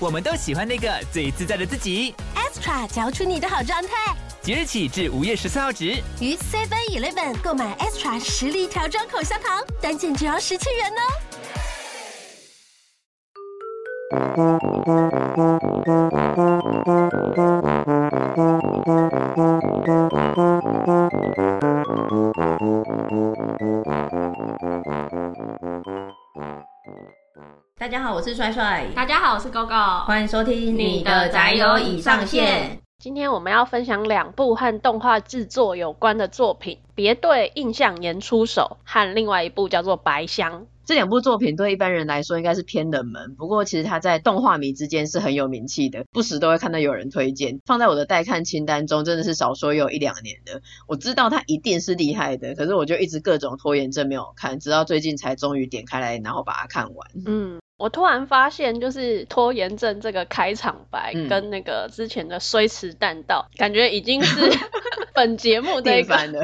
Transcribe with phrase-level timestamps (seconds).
[0.00, 2.14] 我们都喜欢那个最自在的自己。
[2.36, 4.14] Extra 嚼出你的好状态。
[4.40, 5.86] 即日起至五月十四号止，
[6.20, 11.02] 于 Seven Eleven 购买 Extra 实力调装口香糖，单件只要十七元哦。
[27.88, 28.86] 大家好，我是帅帅。
[28.94, 30.04] 大家好，我是 GoGo。
[30.04, 32.78] 欢迎收听你的宅友已上线。
[32.98, 40.60] 今天我们要分享两部和动画制作有关的作品，别对映像研出手和另外一部叫做《白香》。
[40.84, 50.60] 这两部作品对一般人来说应该是偏冷门，不过其实它在动画迷之间是很有名气的，不时都会看到有人推荐，放在我的待看清单中，真的是少说有一两年的。
[50.86, 57.10] 我知道它一定是厉害的，可是我就一直各种拖延症没有看，直到最近才终于点开来，然后把它看完。
[57.26, 64.50] 嗯，我突然发现，就是拖延症这个开场白跟那个之前的虽迟但到，嗯、感觉已经是
[65.14, 66.42] 本节目的一个 对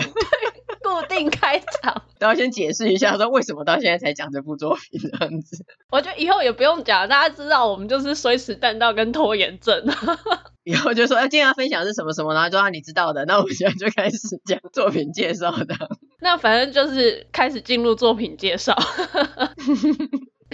[0.80, 2.02] 固定开场。
[2.20, 5.64] 都要先解释一下，说为什么到现在才讲这部作品这样子。
[5.90, 9.84] 我觉得以后也不用讲，大家知道我们就是虽迟但到跟拖延症。
[10.62, 13.24] 以后就说，哎，今天要分享的是什么什么，然后就让你知道的。
[13.24, 15.74] 那我们现在就开始讲作品介绍的。
[16.20, 18.78] 那反正就是开始进入作品介绍。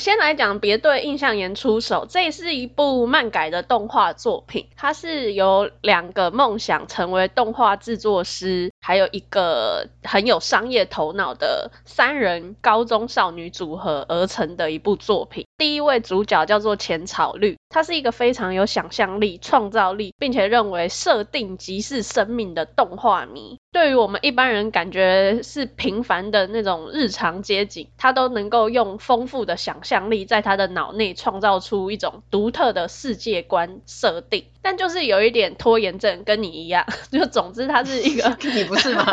[0.01, 2.07] 先来讲，别对映像研出手。
[2.09, 15.45] 这是一部漫改的动画作品，它是由两个梦想成为动画制作师，还有一个很有商业头脑的三人高中少女组合而成的一部作品。
[15.59, 23.59] 第一位主角叫做浅草绿，他是一个非常有想象力、创造力，并且认为设定即是生命的动画迷。
[23.73, 34.47] 对于我们一般人感觉是平凡的那种日常街景，他都能够用丰富的想象力，在他的脑内创造出一种独特的世界观设定。
[34.61, 36.85] 但就是有一点拖延症，跟你一样。
[37.13, 39.07] 就总之，他是一个， 你不是吗？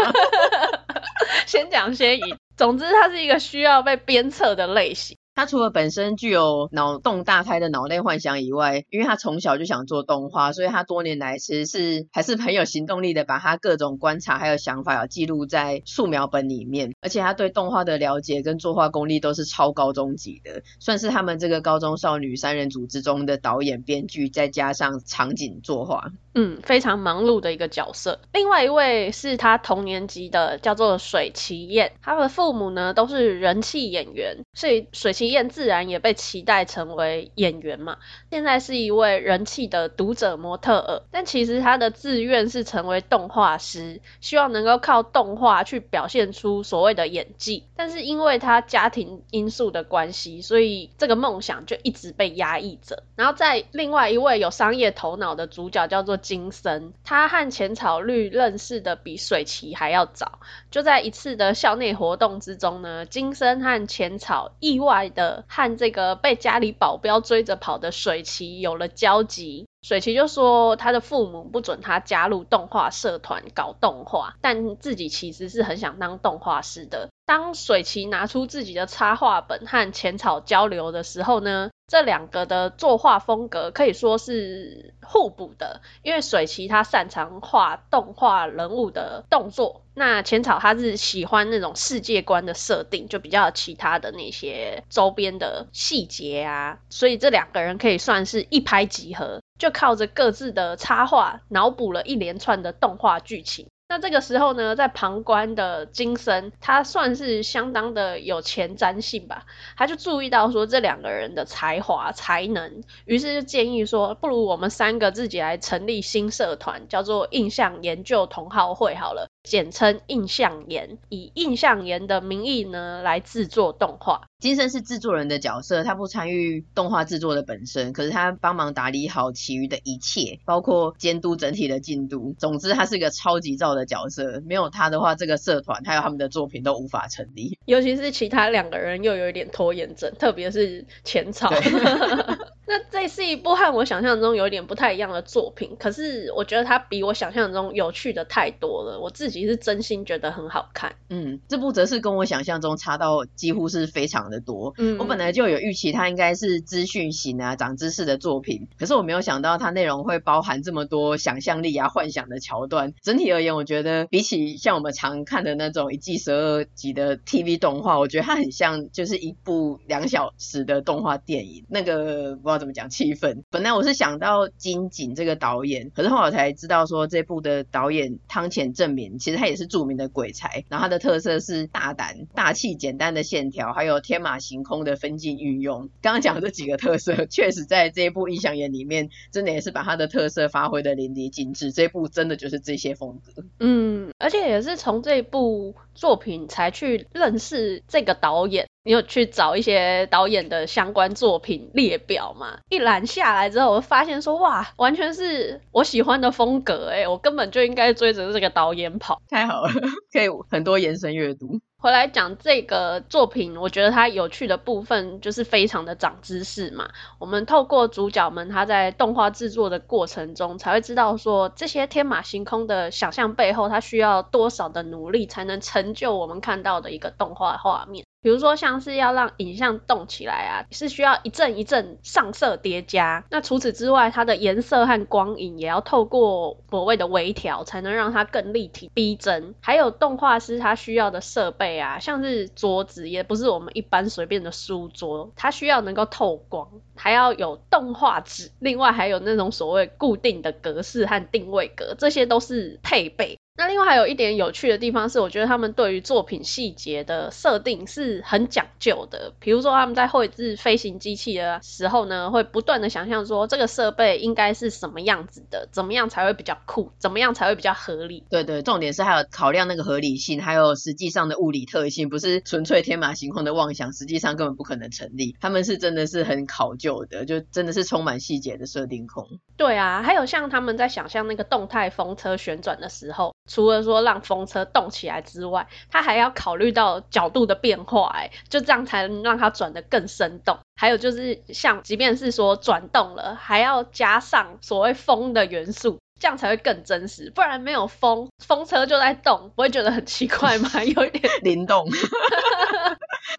[1.46, 2.38] 先讲先赢。
[2.56, 5.18] 总之，他是一个需要被鞭策的类型。
[5.38, 16.96] 他除了本身具有脑洞大开的脑内幻想以外，因为他从小就想做动画，所以他多年来其实是还是很有行动力的，把他各种观察还有想法有记录在素描本里面。
[17.02, 28.20] 而且他对动画的了解跟作画功力都是超高中级的，算是他们这个高中少女三人组之中的导演、编剧，再加上场景作画，嗯，非常忙碌的一个角色。
[28.34, 35.28] 另外一位是他同年级的，叫做水崎燕，他的父母呢都是人气演员，所以水崎。
[35.28, 37.98] 燕自然也被期待成为演员嘛，
[38.32, 47.66] 现在是一位人气的读者模特儿，但其实他的志愿是成为动画师，希望能够靠动画去表现出所谓的演技。
[47.76, 53.04] 但是因为他家庭因素的关系，所以这个梦想就一直被压抑着。
[53.18, 60.40] 然后在另外一位有商业头脑的主角叫做金森，他和浅草绿认识的比水崎还要早，
[60.70, 69.66] 就在一次的校内活动之中呢，金森和浅草意外的和这个被家里保镖追着跑的水崎有了交集。
[69.82, 77.08] 水崎就说他的父母不准他加入动画社团搞动画，但自己其实是很想当动画师的。
[77.26, 103.70] 当水崎拿出自己的插画本和浅草交流的时候呢，这两个的作画风格可以说是互补的，因为水崎他擅长画动画人物的动作，那浅草他是喜欢那种世界观的设定，就比较其他的那些周边的细节啊，所以这两个人可以算是一拍即合，就靠着各自的插画脑补了一连串的动画剧情。
[103.90, 109.46] 那这个时候呢，在旁观的金森，他算是相当的有前瞻性吧，
[109.78, 119.30] 他就注意到说这两个人的才华才能，于是就建议说，不如我们三个自己来成立新社团，叫做印象研究同好会好了。
[119.44, 124.24] 简称印象研，以印象研的名义呢来制作动画。
[124.40, 132.36] 金森是制作人的角色，他不参与动画制作的本身，可是他帮忙打理好其余的一切，包括监督整体的进度。
[132.38, 137.58] 总之，他是一个超级造的角色，没有他的话，这个社团还有他们的作品都无法成立。
[137.66, 141.50] 尤其是其他两个人又有一点拖延症，特别是浅草。
[142.68, 149.00] 那这是一部和我想象中有点不太一样的作品，可是我觉得它比我想象中有趣的太多了。
[149.00, 150.96] 我自己是真心觉得很好看。
[151.10, 154.74] 嗯，这部则是跟我想象中差到几乎是非常的多。
[154.78, 162.94] 嗯，我本来就有预期它应该是资讯型啊、长知识的作品，可是我没有想到它内容会包含这么多想象力啊、幻想的桥段。
[163.02, 171.64] 整体而言，我觉得比起像我们常看的那种一季十二集的 TV 动画，我觉得它很像就是一部两小时的动画电影。
[171.70, 173.44] 那个怎么讲，气氛。
[173.50, 180.64] 本来我是想到金井这个导演，可是后来我才知道说这部的导演汤浅正明，其实他也是著名的鬼才。
[180.70, 185.90] 然后他的特色是大胆、大气、简单的线条，还有天马行空的分镜运用。
[186.02, 191.72] 刚刚讲这几个特色，确实在这一部《异想眼》里面，真的也是把他的特色发挥的淋漓尽致。
[191.72, 193.44] 这一部真的就是这些风格。
[193.60, 198.67] 嗯，而且也是从这一部作品才去认识这个导演。
[198.88, 202.58] 你有去找一些导演的相关作品列表吗？
[202.70, 209.22] 一栏下来之后，我发现说，哇，完全是我喜欢的风格诶，我根本就应该追着这个导演跑。
[209.28, 209.70] 太好了，
[210.14, 211.60] 可以很多延伸阅读。
[211.80, 216.90] 回来讲这个作品，我觉得它有趣的部分就是非常的长知识嘛。
[217.20, 228.04] 我们透过主角们他在动画制作的过程中，才会知道说，这些天马行空的想象背后，它需要多少的努力才能成就我们看到的一个动画画面。
[228.24, 233.24] 比如说，像是要让影像动起来啊，是需要一阵一阵上色叠加。
[233.30, 239.54] 那除此之外，它的颜色和光影也要透过所谓的微调，才能让它更立体逼真。
[239.62, 253.40] 还有动画师他需要的设备啊，像是桌子，也不是我们一般随便的书桌，它需要能够透光，还要有动画纸，另外还有那种所谓固定的格式和定位格，这些都是配备。
[253.58, 259.34] 那另外还有一点有趣的地方是，我觉得他们对于作品细节的设定是很讲究的。
[259.40, 268.24] 比如说他们在绘制飞行机器的时候呢，会不断的想象说这个设备应该是什么样子的，怎么样才会比较酷，怎么样才会比较合理。
[268.30, 275.36] 对对，重点是还有考量那个合理性，还有实际上的物理特性，不是纯粹天马行空的妄想，实际上根本不可能成立。
[275.42, 279.28] 他们是真的是很考究的，就真的是充满细节的设定控。
[279.58, 283.34] 对啊，还有像他们在想象那个动态风车旋转的时候。
[283.48, 290.60] 除了说让风车动起来之外，它还要考虑到角度的变化，哎，就这样才能让它转得更生动。
[290.80, 297.32] 还有就是像，即便是说转动了，还要加上所谓风的元素，这样才会更真实。
[297.34, 300.70] 不然没有风，风车就在动，不会觉得很奇怪吗？
[300.84, 301.90] 有一点灵动。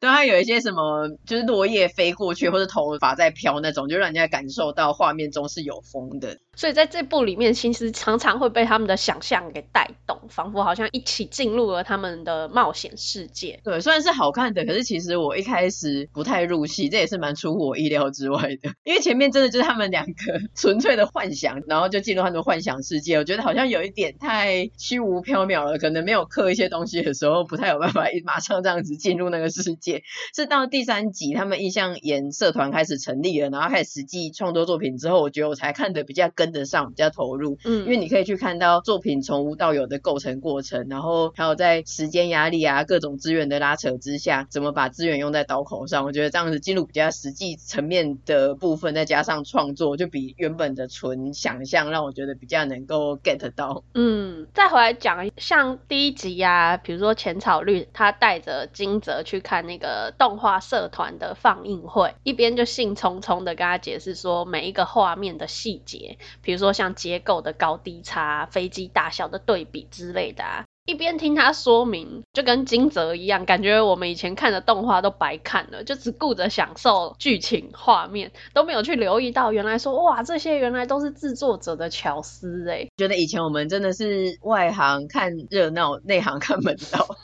[0.00, 6.38] 对，它有一些什么，就是落叶飞过去，或者头发在飘那种，就让人家感受到画面中是有风的。
[6.58, 13.60] 所以在这部里面，其实常常会被他们的想象给带动，仿佛好像一起进入了他们的冒险世界。
[13.62, 18.72] 对，虽然是好看的，可是其实我一开始不太入戏，这也是蛮出乎我意料之外的。
[18.82, 20.12] 因为前面真的就是他们两个
[20.56, 30.02] 纯粹的幻想，然后就进入他们的幻想世界，我觉得好像有一点太虚无缥缈了，可能没有刻一些东西的时候，不太有办法一马上这样子进入那个世界。
[30.34, 36.47] 是到第三集，他们印象演社团开始成立了，然后开始实际创作作品之后，我觉得我才看得比较跟。
[36.48, 46.06] 跟得上比较投入，嗯，因为你可以去看到作品从无到有的构成过程，然后还有在时间压力啊、各种资源的拉扯之下，怎么把资源用在刀口上。
[46.06, 53.84] 我觉得这样子进入比较实际层面的部分，再加上创作，就比原本的纯想象让我觉得比较能够 get 到。
[53.92, 66.16] 嗯，再回来讲，像第一集呀、啊，比如说浅草绿，他带着金泽去看那个动画社团的放映会，一边就兴冲冲的跟他解释说每一个画面的细节。
[66.42, 82.88] 比如说像结构的高低差、飞机大小的对比之类的啊，一边听他说明，就跟金泽一样，感觉我们以前看的动画都白看了，就只顾着享受剧情画面，都没有去留意到原来说哇，这些原来都是制作者的巧思诶。
[82.96, 87.06] 觉得以前我们真的是外行看热闹，内行看门道。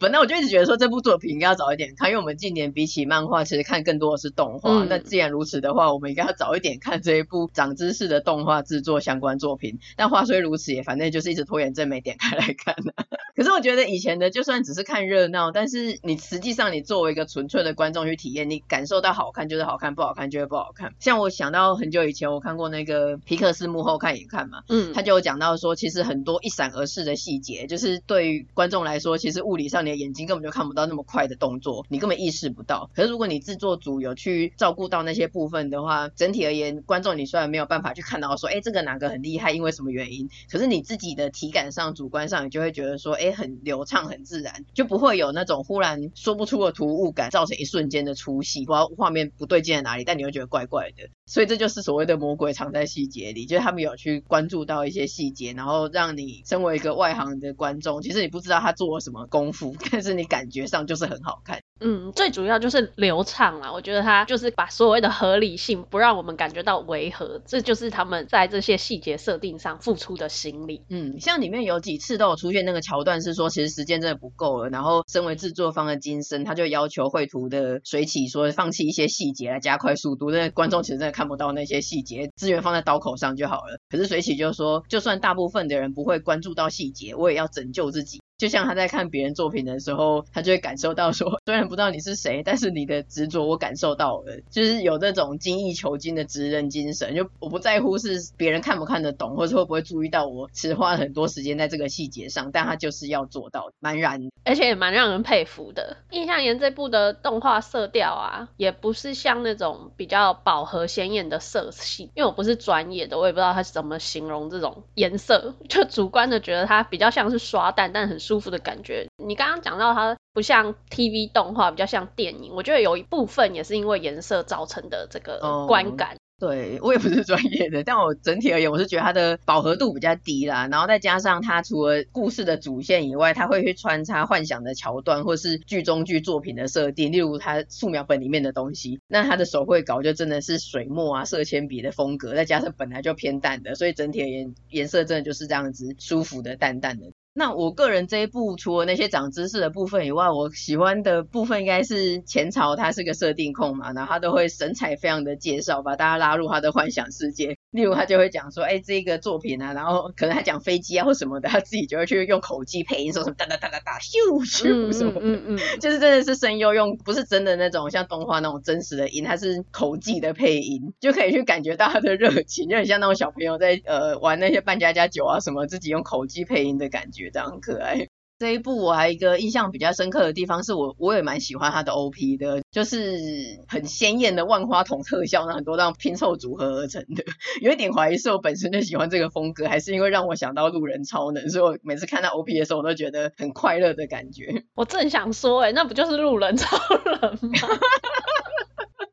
[0.00, 4.70] 本来我就一直觉得说这部作品应该要早一点看，因为我们近年比起漫画，其实看更多的是动画。
[4.70, 9.78] 嗯、那既然如此的话，我们应该要早一点看这一部长知识的动画制作相关作品。
[9.96, 12.76] 但话虽如此，也反正就是一直拖延症没点开来看。
[13.36, 20.94] 可是我觉得以前的就算只是看热闹，但是你实际上你作为一个纯粹的观众去体验，你感受到好看就是好看，不好看就是不好看。
[20.98, 29.98] 像我想到很久以前我看过那个皮克斯幕后看一看嘛，嗯，他就有讲到说，其实很多一闪而逝的细节，就是对于观众来说，其实物理上你的。
[29.98, 32.88] 眼睛根本就看不到那么快的动作，你根本意识不到。
[32.94, 40.30] 可是如果你制作组有去照顾到那些部分的话，整体而言，观众你虽然没有办法去看到说，哎，这个哪个很厉害，因为什么原因？
[40.48, 51.10] 可是你自己的体感上、主观上，你就会觉得说，哎，很流畅很自然，就不会有那种忽然说不出的突兀感，造成一瞬间的出戏，不知道画面不对劲在哪里，但你会觉得怪怪的。
[51.26, 61.60] 所以这就是所谓的魔鬼藏在细节里，就是他们有去关注到一些细节，然后让你身为一个外行的观众，其实你不知道他做了什么功夫，但是你感觉上就是很好看。
[61.80, 70.82] 嗯，最主要就是流畅啊，我觉得他就是把所谓的合理性不让我们感觉到违和，这就是他们在这些细节设定上付出的心力。
[70.88, 83.78] 嗯，像里面有几次都有出现那个桥段，是说其实时间真的不够了，然后身为制作方的金生他就要求绘图的水起说放弃一些细节来加快速度，那观众其实真的看不到那些细节，资源放在刀口上就好了。
[83.88, 88.20] 可是水起就说，就算大部分的人不会关注到细节，我也要拯救自己。
[88.38, 97.16] 就像他在看别人作品的时候，他就会感受到说， 虽然不知道你是谁，但是你的执着我感受到了，就是有那种精益求精的职人精神。
[97.16, 105.96] 就我不在乎是别人看不看得懂，或者会不会注意到我，只花了很多时间在这个细节上，但他就是要做到，蛮燃，而且也蛮让人佩服的。
[106.12, 118.16] 印象岩这部的动画色调啊，也不是像那种比较饱和鲜艳的色系，因为我不是专业的，我也不知道他是怎么形容这种颜色，就主观的觉得它比较像是刷蛋，但很。
[118.28, 119.06] 舒服的感觉。
[119.24, 126.10] 你刚刚讲到它不像 TV 动画，比较像电影，我觉得有一部分也是因为颜色造成的这个观感。
[126.10, 130.68] Oh, 对，我也不是专业的，但我整体而言，我是觉得它的饱和度比较低啦。
[130.70, 139.00] 然后再加上它除了故事的主线以外，它会去穿插幻想的桥段，或是剧中剧作品的设定，例如它素描本里面的东西。
[139.08, 147.06] 那它的手绘稿就真的是水墨啊、色铅笔的风格，再加上本来就偏淡的，所以整体而言，颜色真的就是这样子舒服的淡淡的。
[147.34, 157.56] 那我个人这一部除了那些长知识的部分以外，我喜欢的部分应该是前朝，他是个设定控嘛，然后他都会神采飞扬的介绍，把大家拉入他的幻想世界。
[157.70, 178.08] 例如他就会讲说，哎，这个作品啊，然后可能他讲飞机啊或什么的，他自己就会去用口技配音，说什么哒哒哒哒哒咻咻什么的，嗯嗯，嗯，嗯，就是真的是声优用，不是真的那种像动画那种真实的音，他是口技的配音，就可以去感觉到他的热情，就很像那种小朋友在呃玩那些扮家家酒啊什么，自己用口技配音的感觉，这样很可爱。
[178.38, 183.18] 这一部我还有一个印象比较深刻的地方，是我我也蛮喜欢它的 OP 的，就是
[183.66, 187.24] 很鲜艳的万花筒特效，那很多这样拼凑组合而成的。
[187.60, 194.64] 有一点怀疑是我本身就喜欢这个风格，还是因为让我想到路人超能，所以我每次看到 OP 的时候，我都觉得很快乐的感觉。
[194.74, 197.38] 我正想说，哎，那不就是路人超人吗？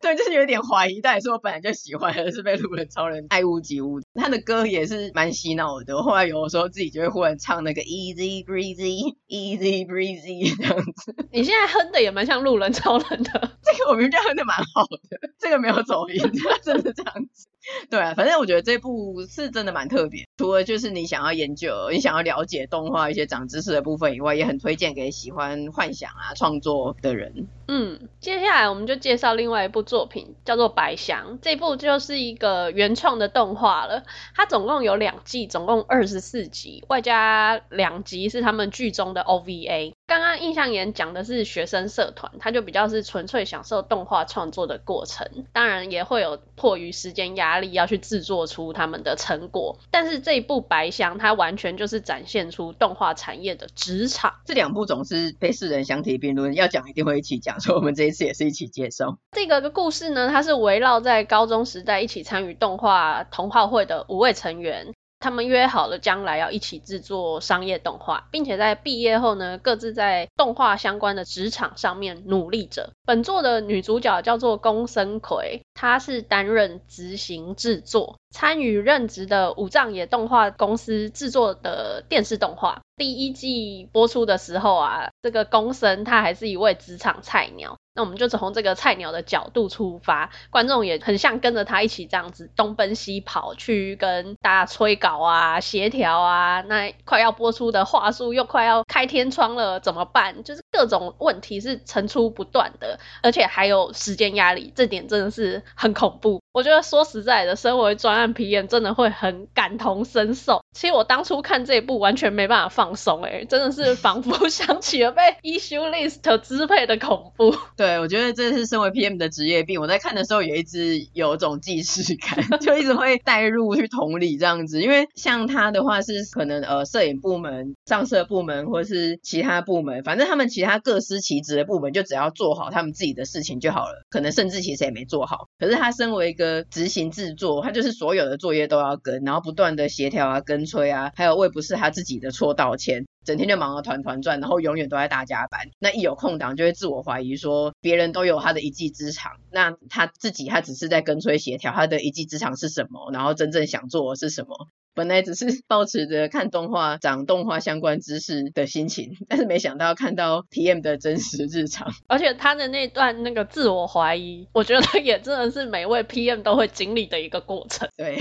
[0.06, 4.00] 对，就是有点怀疑，但也是我本来就喜欢，而是被路人超人爱屋及乌。
[4.14, 11.16] 他的歌也是蛮洗脑的，我后来有的时候自己就会忽然唱那个 Easy Breezy Easy Breezy 这样子。
[11.32, 13.32] 你现在哼的也蛮像路人超人的，
[13.66, 16.22] 这个我明明就哼的蛮好的，这个没有走音，
[16.62, 17.48] 真的这样子。
[17.90, 27.48] 对啊，反正我觉得这部是真的蛮特别，除了就是你想要研究、你想要了解动画一些长知识的部分以外，也很推荐给喜欢幻想啊创作的人。
[27.68, 31.38] 嗯，接下来我们就介绍另外一部作品，叫做《白翔》。
[31.42, 34.04] 这部就是一个原创的动画了，
[34.36, 39.95] 它总共有两季，总共二十四集，外加两集是他们剧中的 OVA。
[40.08, 49.80] 刚刚印象研讲的是学生社团，他就比较是纯粹享受动画创作的过程，当然也会有迫于时间压力要去制作出他们的成果。
[49.90, 54.36] 但是这一部《白箱》，它完全就是展现出动画产业的职场。
[54.46, 59.18] 这两部总是被世人相提并论，要讲一定会一起讲，所以我们这一次也是一起介绍。
[59.32, 64.94] 这个故事呢，它是围绕在高中时代一起参与动画同好会的五位成员。
[65.20, 72.92] 他们约好了将来要一起制作商业动画，并且在毕业后呢，各自在动画相关的职场上面努力着。
[73.06, 82.82] 本作的女主角叫做宫森葵，她是担任执行制作，参与任职的五藏野动画公司制作的电视动画。
[82.98, 87.78] 第一季播出的时候啊，这个宫神他还是一位职场菜鸟。
[87.94, 96.60] 那我们就从这个菜鸟的角度出发，观众也很像跟着他一起这样子东奔西跑，去跟大家催稿啊、协调啊。
[96.60, 100.44] 那快要播出的话术又快要开天窗了，怎么办？
[100.44, 106.42] 就是各种问题是层出不穷的，而且还有时间压力，这点真的是很恐怖。
[106.56, 110.64] 我觉得说实在的，身为专案 PM 真的会很感同身受。
[110.72, 117.54] 其实我当初看这一部完全没办法放松，哎，真的是 仿佛想起了被 issue list 支配的恐怖。
[117.76, 119.82] 对，我觉得这是身为 PM 的职业病。
[119.82, 124.82] 我在看的时候也一直有种既视感， 就一直会带入去同理这样子。
[124.82, 134.06] 因为像他的话是可能呃摄影部门、上色部门或是其他部门，反正他们其他各司其职的部门就只要做好他们自己的事情就好了。
[134.10, 135.50] 可能甚至其实也没做好。
[135.60, 145.70] 可是他身为一个个执行制作，他就是所有的作业都要跟，然后不断的协调啊、跟催啊，还有为不是他自己的错道歉，整天就忙得团团转，然后永远都在大加班。
[145.80, 153.10] 那一有空档就会自我怀疑说，别人都有他的一技之长，那他自己他只是在跟催协调，他的一技之长是什么？
[153.12, 154.70] 然后真正想做的是什么？
[154.96, 167.90] 本来只是抱持着看动画、长动画相关知识的心情，但是没想到看到 PM 的真实日常，而且他的那段那个自我怀疑，我觉得也真的是每位 PM 都会经历的一个过程。
[167.98, 168.18] 对，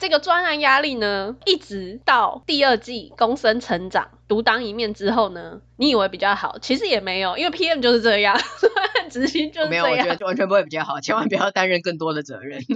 [0.00, 8.34] 这个专案压力呢，一直到第二季公升成长独当一面之后呢，你以为比较好，其实也没有，因为 PM 就是这样，
[9.10, 9.76] 执行就是这样。
[9.76, 12.60] 没有，我觉得完全不会比较好，千万不要担任更多的责任。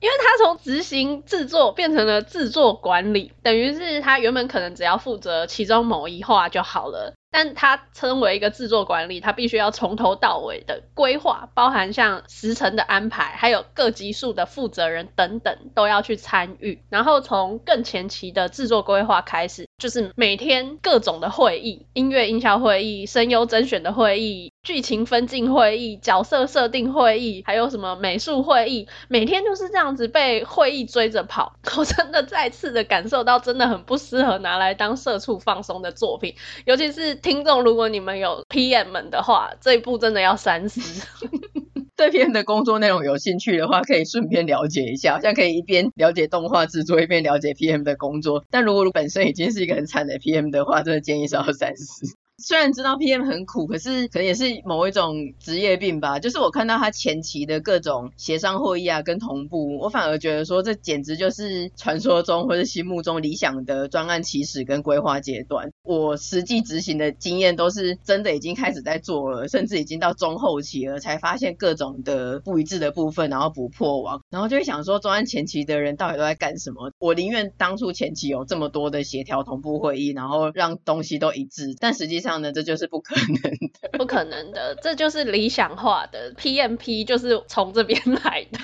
[0.00, 7.14] 因为他从执行制作变成了制作管理，等于是他原本可能只要负责其中某一话就好了。
[7.34, 16.80] 但它称为一个制作管理，它必须要从头到尾的规划，包含像时程的安排，还有各级数的负责人等等都要去参与。
[16.90, 31.56] 然后从更前期的制作规划开始，就是每天各种的会议，音乐音效会议、声优甄选的会议、剧情分镜会议、角色设定会议，还有什么美术会议，每天就是这样子被会议追着跑。
[31.76, 37.14] 我真的再次的感受到，真的很不适合拿来当社畜放松的作品，尤其是。
[37.16, 41.06] 听众，如果你们有 PM 们的话，这一部真的要三思。
[41.96, 48.44] 对 PM 的工作内容有兴趣的话，可以顺便了解一下，好像可以一边了解动画制作，一边了解 PM 的工作。
[48.50, 52.16] 但如果本身已经是一个很惨的 PM 的话，真的建议是要三思。
[52.38, 56.18] 虽然知道 PM 很苦，可是可能也是某一种职业病吧。
[56.18, 65.70] 就是我看到他前期的各种协商会议啊，跟同步，我反而觉得说这简直就是传说中或者心目中理想的专案起始跟规划阶段。
[65.84, 76.90] 我实际执行的经验都是真的已经开始在做了，甚至已经到中后期了，才发现各种的不一致的部分，然后补破网，然后就会想说专案前期的人到底都在干什么？
[76.98, 82.42] 我宁愿当初前期有这么多的协调同步会议，然后让东西都一致，但实际上。
[82.52, 83.34] 这就是不可能
[83.80, 88.58] 的， 不可能的，这就是理想化的 PMP，就是从这边来的。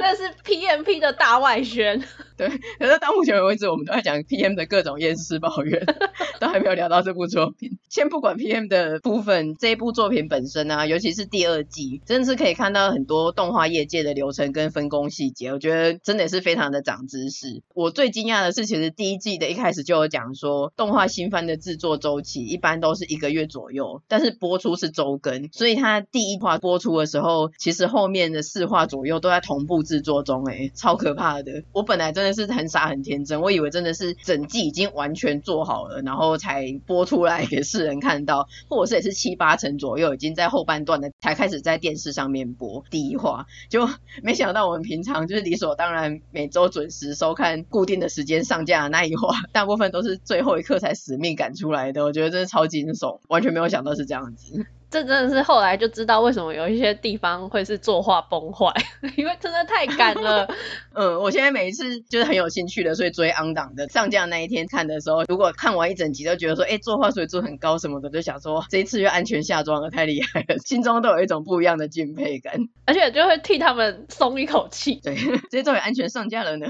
[0.00, 2.02] 这是 PMP 的大外宣，
[2.36, 2.48] 对。
[2.78, 5.84] 可是到目前为止，我们都在讲 PM 的各种厌世抱怨，
[6.40, 7.78] 都还没有聊到这部作品。
[7.90, 15.52] 先不管 PM 的部分，这一部作品本身啊，尤其是第二季，真的是可以看到很多动画业界的流程跟分工细节。
[15.52, 17.62] 我觉得真的是非常的长知识。
[17.74, 29.82] 我最惊讶的是，其实第一季的一开始就有讲说，动画新番的制作周期一般都是一个月左右，但是播出是周更，所以它第一话播出的时候，其实后面的四话左右都在同步。
[29.90, 31.64] 制作中，哎，超可怕的！
[31.72, 43.88] 我本来真的是很傻很天真，我以为真的是整季已经完全做好了，然后才播出来给世人看到，或者是也是七八成左右，已经在后半段的才开始在电视上面播第一话，就
[44.22, 54.66] 没想到我们平常就是理所当然每周准时收看固定的时间上架的那一话， 大部分都是最后一刻才死命赶出来的，我觉得真的超惊悚，完全没有想到是这样子。
[54.90, 58.72] 这真的是后来就知道为什么有一些地方会是作画崩坏，
[59.16, 60.48] 因为真的太赶了。
[60.92, 74.96] 嗯， 我现在每一次就是很有兴趣的，所以追 on 档的上架那一天看的时候，如果看完一整集都觉得说，哎，作画水准很高什么的，就想说这一次又安全下装了，太厉害了，心中都有一种不一样的敬佩感，而且就会替他们松一口气。
[74.96, 75.14] 对，
[75.50, 76.66] 这些终于安全上架了呢。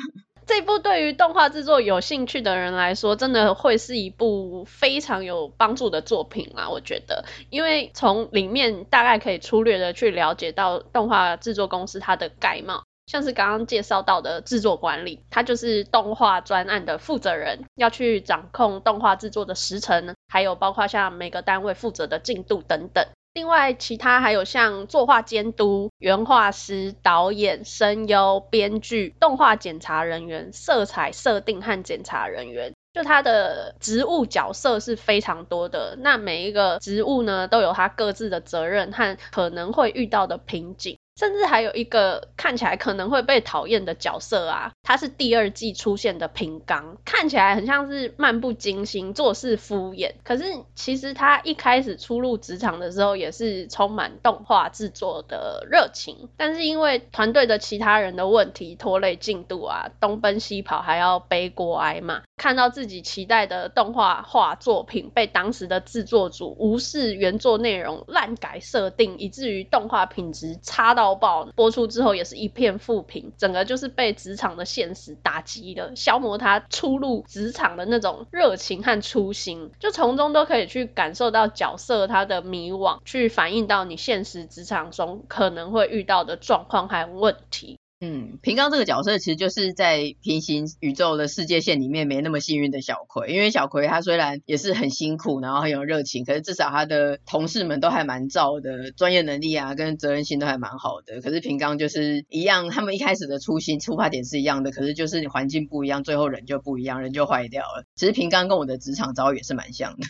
[0.51, 6.69] 这部对于动画制作有兴趣的人来说，真的会是一部非常有帮助的作品啊。
[6.71, 23.07] 我觉得，因为从里面大概可以粗略的去了解到动画制作公司它的概貌，像是刚刚介绍到的制作管理，它就是动画专案的负责人，要去掌控动画制作的时程，还有包括像每个单位负责的进度等等。
[23.33, 35.97] 另外，其他还有像作画监督、原画师、导演、声优、编剧、动画检查人员、色彩设定和检查人员，就他的职务角色是非常多的。
[36.01, 40.99] 那每一个职务呢，都有他各自的责任和可能会遇到的瓶颈。
[41.17, 50.13] 甚至还有一个看起来可能会被讨厌的角色啊，他是第二季出现的平冈，看起来很像是漫不经心、做事敷衍。
[50.25, 50.45] 可是
[50.75, 56.31] 其实他一开始初入职场的时候，也是充满动画制作的热情。
[56.39, 62.23] 但是因为团队的其他人的问题拖累进度啊，东奔西跑，还要背锅挨骂。
[62.39, 71.10] 看到自己期待的动画化作品被当时的制作组无视原作内容、滥改设定，以至于动画品质差到。
[71.15, 87.80] 爆，播出之后也是一片负评，整个就是被职场的现实打击了，消磨他初入职场的那种热情和初心，就从中都可以去感受到角色他的迷惘，去反映到你现实职场中可能会遇到的状况还有问题。
[88.03, 101.21] 嗯，平刚这个角色其实就是在平行宇宙的世界线里面没那么幸运的小葵，因为小葵他虽然也是很辛苦，然后很有热情，可是至少他的同事们都还蛮罩的，专业能力啊跟责任心都还蛮好的。
[101.21, 107.85] 可是平刚就是一样，他们一开始的初心出发点是一样的，可是就是你环境不一样，最后人就不一样，人就坏掉了。
[107.97, 110.07] 其实平刚跟我的职场遭遇也是蛮像的。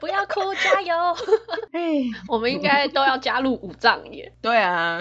[0.00, 0.94] 不要哭，加油！
[2.28, 4.32] 我们应该都要加入五藏耶。
[4.40, 5.00] 对啊。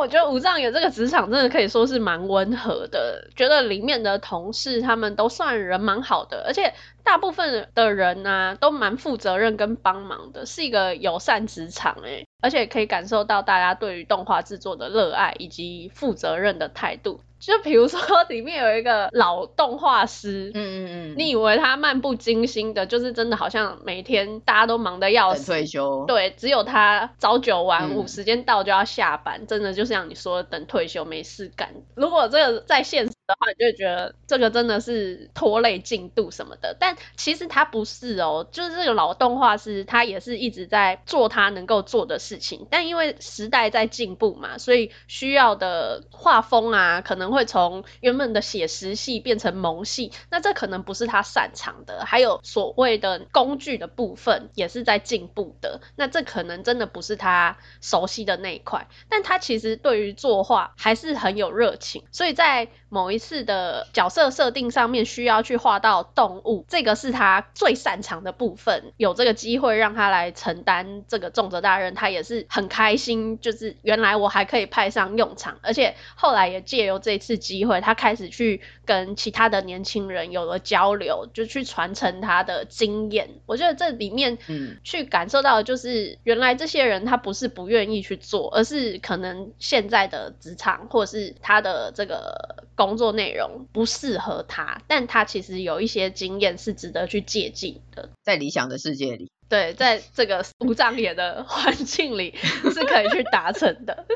[0.00, 6.72] 我觉得武藏有这个职场真的可以说是蛮温和的，觉得里面的同事他们都算人蛮好的，而且
[7.04, 17.20] 大部分的人呢、啊、都蛮负责任跟帮忙的，是一个友善职场诶，而且可以感受到大家对于动画制作的热爱以及负责任的态度。
[17.40, 17.98] 就比如说
[18.28, 31.74] 里面有一个老动画师，嗯嗯嗯，你以为他漫不经心的，就是真的好像每天大家都忙得要死，退休，对，只有他朝九晚五，嗯、时间到就要下班，真的就像你说的，等退休没事干。
[31.94, 47.29] 如果这个在现实的话，你就会觉得这个真的是拖累进度什么的，但其实他不是哦，就是这个老动画师，他也是一直在做他能够做的事情，但因为时代在进步嘛，所以需要的画风啊，可能。
[47.30, 52.04] 会从原本的写实系变成萌系，那这可能不是他擅长的。
[52.04, 58.88] 还有所谓的工具的部分也是在进步的，那这可能真的不是他熟悉的那一块。
[59.08, 68.92] 但他其实对于作画还是很有热情，所以在某一次的角色设定上面需要去画到动物，这个是他最擅长的部分。
[68.98, 73.40] 有这个机会让他来承担这个重责大任，他也是很开心。
[73.40, 83.30] 就是原来我还可以派上用场，而且后来也借由这次机会，他开始去跟其他的年轻人有了交流，就去传承他的经验。
[83.46, 98.08] 我觉得这里面，嗯，去感受到的就是原来这些人他不是不愿意去做，而是可能现在的职场或者是他的这个工作内容不适合他，但他其实有一些经验是值得去借鉴的。
[98.24, 102.34] 在理想的世界里，对，在这个无障眼的环境里
[102.72, 104.06] 是可以去达成的。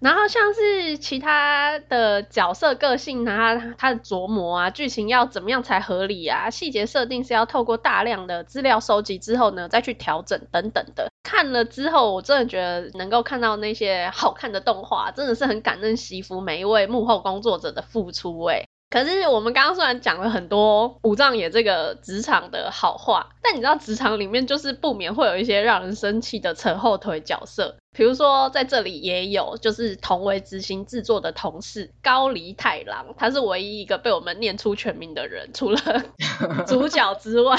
[0.00, 6.48] 然后像是其他的角色个性啊，他的琢磨啊，剧情要怎么样才合理啊？
[6.48, 11.10] 细节设定是要透过大量的资料收集之后呢，再去调整等等的。
[11.22, 18.64] 看了之后，我真的觉得能够看到那些好看的动画，真的是很感恩惜福每一位幕后工作者的付出诶。
[18.88, 27.76] 可是我们刚刚虽然讲了很多武藏野这个职场的好话，但你知道职场里面就是不免会有一些让人生气的扯后腿角色。
[27.92, 35.78] 比如说，在这里也有，就是同为执行制作的同事高梨太郎，他是唯一一个被我们念出全名的人，除了
[36.66, 37.58] 主角之外，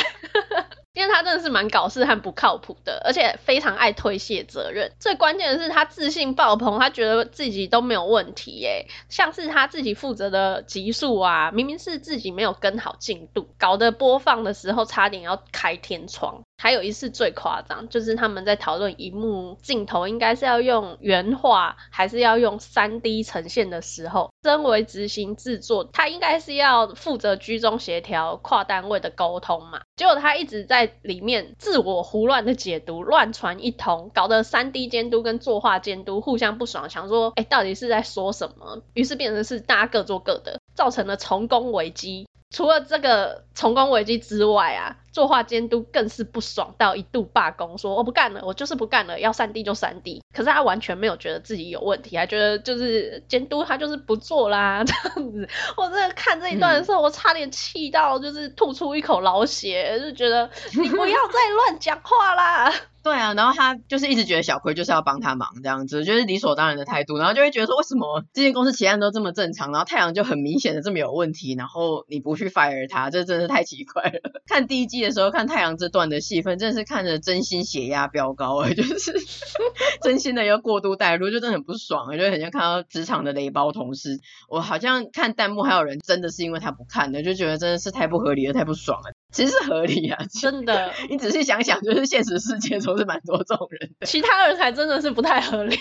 [0.94, 4.92] 因为他真的是蛮搞事和不靠谱的，而且非常爱推卸责任。
[5.00, 16.42] 最关键的是，他自信爆棚，他觉得自己都没有问题耶，像是他自己负责的集数啊，明明是自己没有跟好进度，搞得播放的时候差点要开天窗。
[16.62, 29.82] 还有一次最夸张，就是他们在讨论一幕镜头应该是要用原画还是要用 3D 呈现的时候，身为执行制作，他应该是要负责居中协调跨单位的沟通嘛。
[29.96, 38.82] 结果他一直在在里面自我胡乱的解读，乱传一通，搞得三 D 监督跟作画监督互相不爽，想说，哎，到底是在说什么？
[38.96, 42.28] 于是变成是大家各做各的，造成了重工危机。
[42.50, 50.22] 除了这个重工危机之外啊，作画监督更是不爽到一度罢工，说我不干了，我就是不干了，要三 D 就三 D。
[50.34, 55.48] 可是他完全没有觉得自己有问题，还觉得就是监督他就是不做啦 这样子。
[55.78, 62.74] 我真的看这一段的时候，我差点气到就是吐出一口老血，就觉得你不要再乱讲话啦。
[63.04, 74.22] 对啊，然后他就是一直觉得小葵就是要帮他忙这样子，就是理所当然的态度，然后就会觉得说，为什么这间公司其他人都这么正常，然后太阳就很明显的这么有问题，然后你不去 fire 他，这真是太奇怪了。
[74.46, 79.14] 看第一季的时候，看太阳这段的戏份，真的是看着真心血压飙高哎， 就是
[80.04, 84.20] 真心的要过度带入，就真的很不爽，就很像看到职场的雷包同事。
[84.50, 89.12] 我好像看弹幕还有人真的是因为他不看的，就觉得真的是太不合理了，太不爽了。
[89.32, 90.92] 其实是合理啊，真的。
[91.10, 94.06] 你仔细想想，就是现实世界中是蛮多这种人的。
[94.06, 95.78] 其他人才真的是不太合理。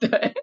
[0.00, 0.34] 对。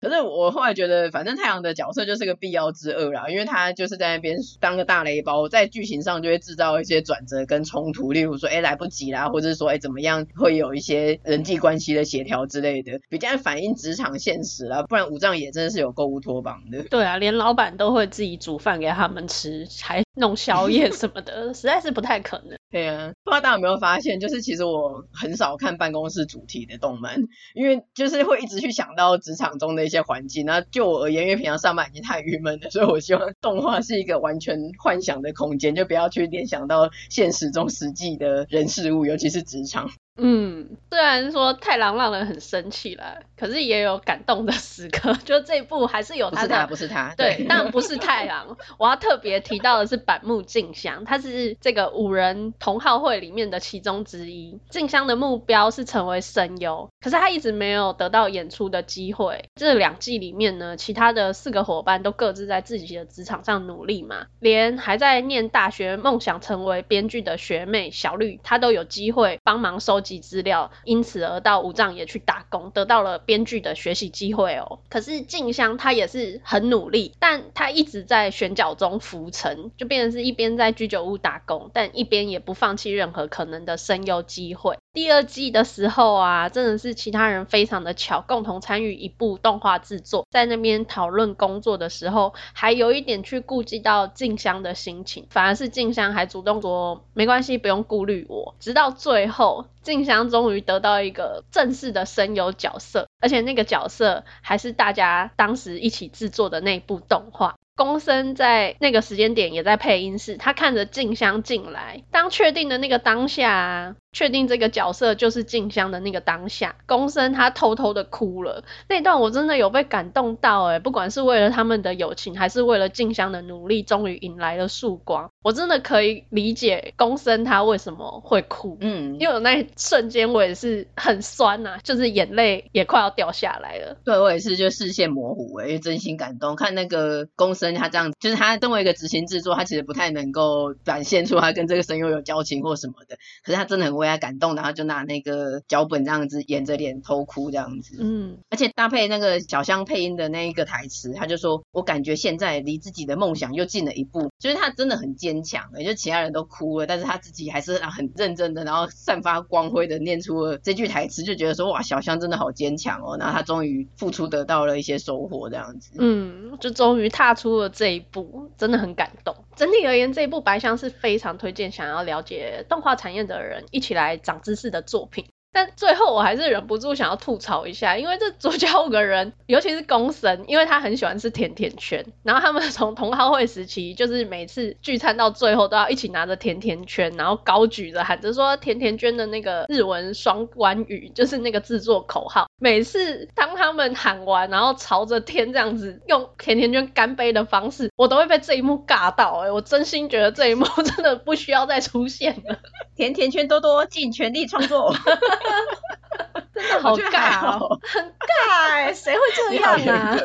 [0.00, 14.82] 可是我后来觉得，反正太阳的角色就是个必要之恶啦，因为他就是在那边当个大雷包，在剧情上就会制造一些转折跟冲突，例如说，哎，来不及啦，或者说，哎，怎么样会有一些人际关系的协调之类的，比较反映职场现实啦。
[14.84, 16.82] 不然武藏野真的是有够乌托邦的。
[16.84, 22.56] 对啊，连老板都会自己煮饭给他们吃，还弄宵夜 什么的，实在是不太可能。
[22.70, 27.16] 对啊，不知道大家有没有发现，就是其实我很少看办公室主题的动漫，
[27.54, 30.46] 因为就是会一直去想到职场中的一些环境。
[30.46, 39.90] 那就我而言，因为平常上班已经太郁闷了，所以我希望动画是一个完全幻想的空间，就不要去联想到现实中实际的人事物，尤其是职场。
[40.22, 45.14] 嗯，虽然说太郎让人很生气了，可是也有感动的时刻。
[45.24, 48.56] 就这一部还是有他的，不是他，不是他，对， 但不是太郎。
[48.78, 54.58] 我要特别提到的是板木静香，他是这个五人同好会里面的其中之一。
[54.68, 59.48] 静香的目标是成为声优，可是他一直没有得到演出的机会。
[59.54, 70.09] 这两季里面呢，其他的四个伙伴都各自在自己的职场上努力嘛，连还在念大学、梦想成为编剧的学妹小绿，她都有机会帮忙收集。
[70.18, 74.80] 资料，因此而到武藏野去打工，得到了编剧的学习机会哦。
[74.88, 84.76] 可是静香她也是很努力，但她一直在选角中浮沉，就变成是一边在居酒屋打工，但一边也不放弃任何可能的声优机会。
[84.92, 98.56] 第二季的时候啊，真的是其他人非常的巧，共同参与一部动画制作，在那边讨论工作的时候，还有一点去顾及到静香的心情，反而是静香还主动说没关系，不用顾虑我。
[98.58, 107.56] 直到最后，静香终于得到一个正式的声优角色，而且那个角色还是大家当时一起制作的那部动画。
[107.76, 113.96] 宫森在那个时间点也在配音室，他看着静香进来，当确定的那个当下。
[114.12, 118.64] 确定这个角色就是静香的那个当下，宫生他偷偷的哭了。
[118.88, 125.30] 那段我真的有被感动到诶，不管是为了他们的友情，还是为了静香的努力，终于迎来了曙光。
[125.44, 133.96] 我真的可以理解宫生他为什么会哭，嗯，因为我那一瞬间我也是很酸呐、啊，就是眼泪也快要掉下来了。
[134.04, 136.56] 对，我也是，就视线模糊哎，因为真心感动。
[136.56, 143.99] 看那个宫生他这样，就是他作为一个执行制作，他其实不太能够展现出他跟这个声优有交情或什么的，可是他真的很。
[144.00, 169.34] 为他感动，然后就拿那个脚本这样子掩着脸偷哭这样子，嗯，而且搭配那个小香配音的那一个台词，他就说：“我感觉现在离自己的梦想又近了一步。”就是他真的很坚强，也就其他人都哭了，但是他自己还是很认真的，然后散发光辉的念出了这句台词，就觉得说：“哇，小香真的好坚强哦。”然后他终于付出得到了一些收获，这样子，嗯，就终于踏出了这一步，真的很感动。
[169.60, 173.90] 整体而言，这一部《白箱》是非常推荐想要了解动画产业的人一起。
[173.92, 175.26] 来长知识的作品。
[175.52, 192.46] 但最后我还是忍不住想要吐槽一下，因为这主角五个人， 尤其是公神，因为他很喜欢吃甜甜圈，然后他们从同好会时期，就是每次聚餐到最后都要一起拿着甜甜圈，然后高举着喊着说甜甜圈的那个日文双关语，就是那个制作口号。
[192.60, 202.58] 每次当他们喊完，然后朝着天这样子用甜甜圈干杯的方式，我都会被这一幕尬到，欸，我真心觉得这一幕 真的不需要再出现了。
[203.00, 204.94] 甜甜圈多多，尽全力创作。
[206.52, 210.18] 真的好尬哦，很尬哎，谁会这样啊？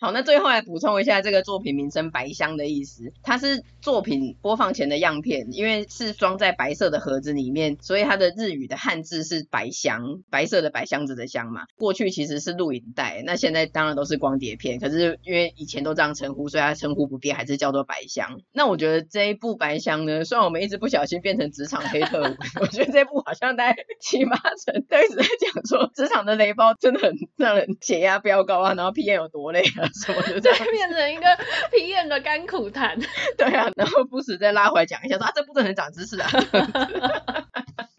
[0.00, 3.12] 好，那最后来补充一下这个作品名称“白箱”的意思。
[3.24, 11.62] 它是作品播放前的样片，因为是装在白色的盒子里面，所以它的日语的汉字是“白箱”，白色的白箱子的箱嘛。
[11.76, 14.78] 过去其实是录影带，那现在当然都是光碟片。
[14.78, 18.40] 可是因为以前都这样称呼，所以它称呼不变，还是叫做白箱。
[18.52, 29.87] 那我觉得这一部白箱呢，虽然我们一直不小心变成职场黑特务， 我觉得这部好像在七八成都一直在讲说职场的雷包真的很让人血压飙高啊，然后 PM 有多累啊。
[29.94, 31.26] 什么的，对，变成一个
[31.72, 32.98] PM 的甘苦谈。
[33.36, 36.28] 对啊，然后不时再拉回来讲一下说，说啊，这部分很长知识啊。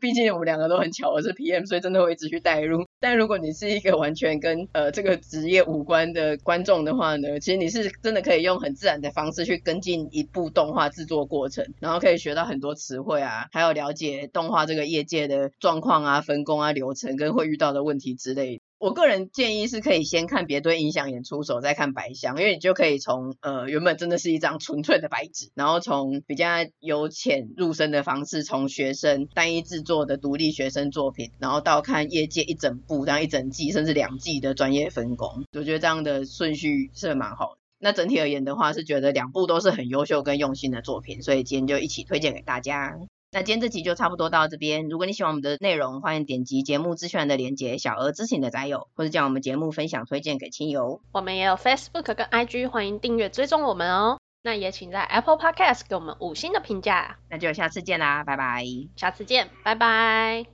[0.01, 2.85] 毕竟我们两个都很巧我是 PM，所以真的会一直去带入。
[3.01, 18.61] 但如果你是一个完全跟呃这个职业无关的观众的话呢，其实你是真的可以用很自然的方式去跟进一部动画制作过程，然后可以学到很多词汇啊，还有了解动画这个业界的状况啊、分工啊、流程跟会遇到的问题之类的。
[18.79, 26.47] 我个人建议是可以先看别对影响演出手，再看白箱，因为你就可以从呃原本真的是一张纯粹的白纸，然后从比较
[26.79, 37.59] 由浅入深的方式，从学生单一制作的独立学生作品，然后到看业界一整部，然后一整季甚至两季的专业分工，我觉得这样的顺序是蛮好的。
[37.79, 42.97] 那整体而言的话，是觉得两部都是很优秀跟用心的作品，所以今天就一起推荐给大家。
[43.31, 44.89] 那今天这集就差不多到这边。
[44.89, 51.01] 如果你喜欢我们的内容，欢迎点击节目资讯栏的链接，小额支持你的宅友，或者将我们节目分享推荐给亲友。
[51.11, 54.17] 我们也有 Facebook 跟 IG，欢迎订阅追踪我们哦。
[54.41, 57.17] 那也请在 Apple Podcast 给我们五星的评价。
[57.29, 58.65] 那就下次见啦，拜拜。
[58.95, 60.45] 下次见，拜拜。